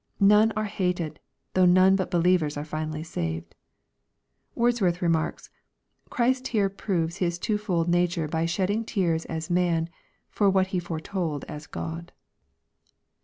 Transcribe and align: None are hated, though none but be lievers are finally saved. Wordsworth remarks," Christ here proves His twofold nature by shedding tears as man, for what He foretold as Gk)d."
None 0.19 0.51
are 0.53 0.65
hated, 0.65 1.19
though 1.53 1.67
none 1.67 1.95
but 1.95 2.09
be 2.09 2.17
lievers 2.17 2.57
are 2.57 2.65
finally 2.65 3.03
saved. 3.03 3.53
Wordsworth 4.55 4.99
remarks," 4.99 5.51
Christ 6.09 6.47
here 6.47 6.69
proves 6.69 7.17
His 7.17 7.37
twofold 7.37 7.87
nature 7.87 8.27
by 8.27 8.47
shedding 8.47 8.83
tears 8.83 9.25
as 9.25 9.51
man, 9.51 9.89
for 10.27 10.49
what 10.49 10.65
He 10.73 10.79
foretold 10.79 11.43
as 11.47 11.67
Gk)d." 11.67 12.09